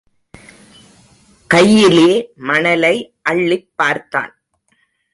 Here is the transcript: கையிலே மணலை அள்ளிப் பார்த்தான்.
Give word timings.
கையிலே 1.47 2.31
மணலை 2.35 3.15
அள்ளிப் 3.21 3.69
பார்த்தான். 3.75 4.41